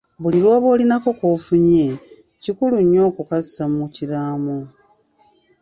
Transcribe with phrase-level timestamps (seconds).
[0.21, 1.85] Buli lw'oba olinako k'onfunye
[2.43, 4.57] kikulu nnyo okukassa mu kiraamo.